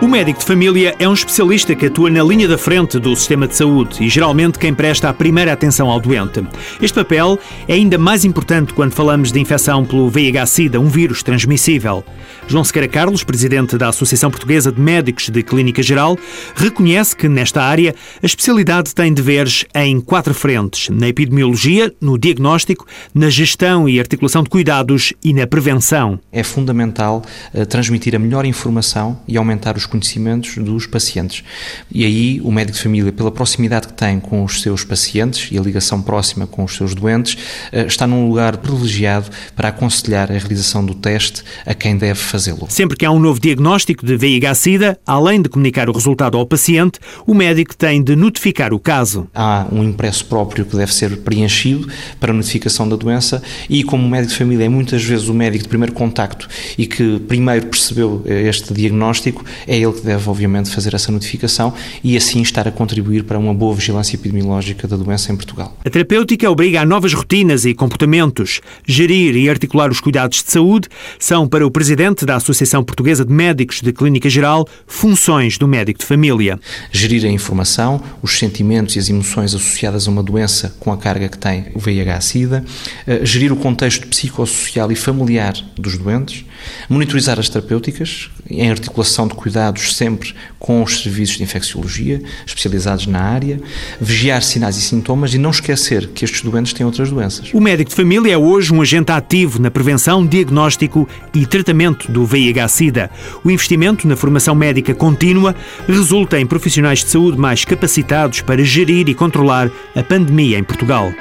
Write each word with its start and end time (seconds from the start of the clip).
O 0.00 0.08
médico 0.08 0.40
de 0.40 0.44
família 0.44 0.94
é 0.98 1.08
um 1.08 1.14
especialista 1.14 1.74
que 1.74 1.86
atua 1.86 2.10
na 2.10 2.22
linha 2.22 2.48
da 2.48 2.58
frente 2.58 2.98
do 2.98 3.14
sistema 3.14 3.46
de 3.46 3.56
saúde 3.56 4.04
e 4.04 4.08
geralmente 4.08 4.58
quem 4.58 4.74
presta 4.74 5.08
a 5.08 5.14
primeira 5.14 5.52
atenção 5.52 5.88
ao 5.88 6.00
doente. 6.00 6.44
Este 6.82 6.96
papel 6.96 7.38
é 7.68 7.74
ainda 7.74 7.96
mais 7.96 8.24
importante 8.24 8.74
quando 8.74 8.92
falamos 8.92 9.30
de 9.30 9.40
infecção 9.40 9.84
pelo 9.84 10.10
VIH-Sida, 10.10 10.80
um 10.80 10.88
vírus 10.88 11.22
transmissível. 11.22 12.04
João 12.46 12.64
Sequeira 12.64 12.88
Carlos, 12.88 13.24
presidente 13.24 13.78
da 13.78 13.88
Associação 13.88 14.30
Portuguesa 14.30 14.70
de 14.70 14.80
Médicos 14.80 15.30
de 15.30 15.42
Clínica 15.42 15.82
Geral, 15.82 16.18
reconhece 16.54 17.16
que 17.16 17.28
nesta 17.28 17.62
área 17.62 17.94
a 18.22 18.26
especialidade 18.26 18.94
tem 18.94 19.14
deveres 19.14 19.64
em 19.74 20.00
quatro 20.00 20.34
frentes: 20.34 20.90
na 20.90 21.08
epidemiologia, 21.08 21.94
no 22.00 22.18
diagnóstico, 22.18 22.84
na 23.14 23.30
gestão 23.30 23.88
e 23.88 23.98
articulação 23.98 24.42
de 24.42 24.50
cuidados 24.50 25.14
e 25.22 25.32
na 25.32 25.46
prevenção. 25.46 26.18
É 26.30 26.42
fundamental 26.42 27.22
uh, 27.54 27.64
transmitir 27.64 28.14
a 28.14 28.18
melhor 28.18 28.44
informação 28.44 29.18
e 29.26 29.38
aumentar 29.38 29.76
os 29.76 29.83
conhecimentos 29.86 30.56
dos 30.56 30.86
pacientes. 30.86 31.44
E 31.92 32.04
aí 32.04 32.40
o 32.42 32.50
médico 32.50 32.76
de 32.76 32.82
família, 32.82 33.12
pela 33.12 33.30
proximidade 33.30 33.88
que 33.88 33.94
tem 33.94 34.20
com 34.20 34.44
os 34.44 34.62
seus 34.62 34.84
pacientes 34.84 35.50
e 35.50 35.58
a 35.58 35.60
ligação 35.60 36.00
próxima 36.02 36.46
com 36.46 36.64
os 36.64 36.74
seus 36.76 36.94
doentes, 36.94 37.36
eh, 37.72 37.86
está 37.86 38.06
num 38.06 38.28
lugar 38.28 38.56
privilegiado 38.58 39.30
para 39.54 39.68
aconselhar 39.68 40.30
a 40.30 40.38
realização 40.38 40.84
do 40.84 40.94
teste 40.94 41.42
a 41.66 41.74
quem 41.74 41.96
deve 41.96 42.20
fazê-lo. 42.20 42.66
Sempre 42.68 42.96
que 42.96 43.04
há 43.04 43.10
um 43.10 43.18
novo 43.18 43.40
diagnóstico 43.40 44.04
de 44.04 44.16
VIH-Sida, 44.16 44.98
além 45.06 45.42
de 45.42 45.48
comunicar 45.48 45.88
o 45.88 45.92
resultado 45.92 46.36
ao 46.36 46.46
paciente, 46.46 46.98
o 47.26 47.34
médico 47.34 47.76
tem 47.76 48.02
de 48.02 48.16
notificar 48.16 48.72
o 48.72 48.78
caso. 48.78 49.28
Há 49.34 49.66
um 49.70 49.82
impresso 49.82 50.24
próprio 50.26 50.64
que 50.64 50.76
deve 50.76 50.92
ser 50.92 51.16
preenchido 51.18 51.88
para 52.20 52.32
a 52.32 52.34
notificação 52.34 52.88
da 52.88 52.96
doença 52.96 53.42
e 53.68 53.82
como 53.82 54.06
o 54.06 54.08
médico 54.08 54.32
de 54.32 54.38
família 54.38 54.64
é 54.64 54.68
muitas 54.68 55.02
vezes 55.02 55.28
o 55.28 55.34
médico 55.34 55.64
de 55.64 55.68
primeiro 55.68 55.92
contacto 55.92 56.48
e 56.76 56.86
que 56.86 57.18
primeiro 57.20 57.66
percebeu 57.66 58.22
eh, 58.26 58.48
este 58.48 58.72
diagnóstico, 58.72 59.44
é 59.66 59.73
ele 59.74 59.92
que 59.92 60.00
deve, 60.00 60.28
obviamente, 60.28 60.70
fazer 60.70 60.94
essa 60.94 61.10
notificação 61.10 61.72
e 62.02 62.16
assim 62.16 62.42
estar 62.42 62.66
a 62.66 62.70
contribuir 62.70 63.24
para 63.24 63.38
uma 63.38 63.54
boa 63.54 63.74
vigilância 63.74 64.16
epidemiológica 64.16 64.86
da 64.86 64.96
doença 64.96 65.32
em 65.32 65.36
Portugal. 65.36 65.76
A 65.84 65.90
terapêutica 65.90 66.50
obriga 66.50 66.80
a 66.80 66.84
novas 66.84 67.12
rotinas 67.12 67.64
e 67.64 67.74
comportamentos. 67.74 68.60
Gerir 68.86 69.36
e 69.36 69.48
articular 69.48 69.90
os 69.90 70.00
cuidados 70.00 70.42
de 70.42 70.50
saúde 70.50 70.88
são, 71.18 71.46
para 71.46 71.66
o 71.66 71.70
presidente 71.70 72.24
da 72.24 72.36
Associação 72.36 72.82
Portuguesa 72.82 73.24
de 73.24 73.32
Médicos 73.32 73.80
de 73.80 73.92
Clínica 73.92 74.28
Geral, 74.28 74.66
funções 74.86 75.58
do 75.58 75.66
médico 75.66 76.00
de 76.00 76.06
família. 76.06 76.58
Gerir 76.90 77.24
a 77.24 77.28
informação, 77.28 78.00
os 78.22 78.38
sentimentos 78.38 78.96
e 78.96 78.98
as 78.98 79.08
emoções 79.08 79.54
associadas 79.54 80.06
a 80.06 80.10
uma 80.10 80.22
doença 80.22 80.74
com 80.80 80.92
a 80.92 80.96
carga 80.96 81.28
que 81.28 81.38
tem 81.38 81.66
o 81.74 81.78
VIH-Sida, 81.78 82.64
eh, 83.06 83.20
gerir 83.24 83.52
o 83.52 83.56
contexto 83.56 84.06
psicossocial 84.06 84.90
e 84.92 84.96
familiar 84.96 85.54
dos 85.76 85.98
doentes, 85.98 86.44
monitorizar 86.88 87.38
as 87.38 87.48
terapêuticas 87.48 88.30
em 88.48 88.70
articulação 88.70 89.26
de 89.26 89.34
cuidados 89.34 89.63
cuidados 89.64 89.96
sempre 89.96 90.34
com 90.58 90.82
os 90.82 91.02
serviços 91.02 91.36
de 91.36 91.42
infecciologia, 91.42 92.20
especializados 92.46 93.06
na 93.06 93.20
área, 93.20 93.60
vigiar 94.00 94.42
sinais 94.42 94.76
e 94.76 94.80
sintomas 94.80 95.32
e 95.32 95.38
não 95.38 95.50
esquecer 95.50 96.08
que 96.08 96.24
estes 96.24 96.42
doentes 96.42 96.72
têm 96.72 96.84
outras 96.84 97.10
doenças. 97.10 97.52
O 97.52 97.60
médico 97.60 97.90
de 97.90 97.96
família 97.96 98.32
é 98.32 98.38
hoje 98.38 98.72
um 98.72 98.82
agente 98.82 99.12
ativo 99.12 99.60
na 99.60 99.70
prevenção, 99.70 100.26
diagnóstico 100.26 101.08
e 101.34 101.46
tratamento 101.46 102.10
do 102.10 102.26
VIH-Sida. 102.26 103.10
O 103.42 103.50
investimento 103.50 104.06
na 104.06 104.16
formação 104.16 104.54
médica 104.54 104.94
contínua 104.94 105.54
resulta 105.86 106.38
em 106.38 106.46
profissionais 106.46 107.00
de 107.00 107.10
saúde 107.10 107.38
mais 107.38 107.64
capacitados 107.64 108.40
para 108.40 108.64
gerir 108.64 109.08
e 109.08 109.14
controlar 109.14 109.70
a 109.94 110.02
pandemia 110.02 110.58
em 110.58 110.64
Portugal. 110.64 111.12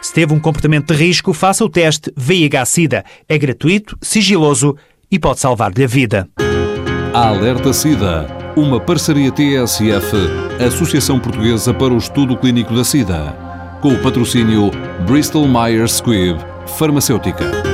Se 0.00 0.12
teve 0.12 0.34
um 0.34 0.40
comportamento 0.40 0.92
de 0.92 1.02
risco, 1.02 1.32
faça 1.32 1.64
o 1.64 1.68
teste 1.68 2.12
VIH-Sida. 2.14 3.04
É 3.28 3.38
gratuito, 3.38 3.96
sigiloso 4.02 4.76
e 5.14 5.18
pode 5.18 5.38
salvar-lhe 5.38 5.84
a 5.84 5.86
vida. 5.86 6.28
Alerta 7.14 7.72
SIDA, 7.72 8.26
uma 8.56 8.80
parceria 8.80 9.30
TSF, 9.30 10.16
Associação 10.66 11.20
Portuguesa 11.20 11.72
para 11.72 11.94
o 11.94 11.96
Estudo 11.96 12.36
Clínico 12.36 12.74
da 12.74 12.82
SIDA, 12.82 13.32
com 13.80 13.90
o 13.90 14.02
patrocínio 14.02 14.72
Bristol 15.06 15.46
Myers 15.46 15.92
Squibb 15.92 16.44
Farmacêutica. 16.76 17.73